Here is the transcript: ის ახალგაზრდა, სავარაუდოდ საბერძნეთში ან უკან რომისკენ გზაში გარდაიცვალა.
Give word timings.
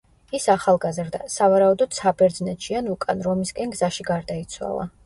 ის 0.37 0.45
ახალგაზრდა, 0.53 1.21
სავარაუდოდ 1.33 1.95
საბერძნეთში 1.99 2.81
ან 2.81 2.93
უკან 2.97 3.25
რომისკენ 3.31 3.79
გზაში 3.79 4.13
გარდაიცვალა. 4.15 4.95